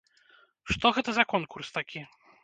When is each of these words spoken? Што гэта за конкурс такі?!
Што 0.71 0.91
гэта 0.95 1.13
за 1.17 1.25
конкурс 1.33 1.69
такі?! 1.77 2.01